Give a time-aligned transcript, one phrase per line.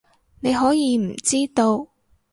[0.39, 1.89] 你可能唔知道